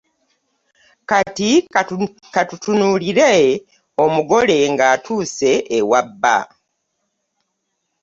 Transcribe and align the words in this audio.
Kati 1.09 1.49
ka 2.33 2.41
tutunuulire 2.49 3.31
omugole 4.03 4.57
ng’atuuse 4.73 5.51
ewa 5.77 5.99
bba. 6.07 6.37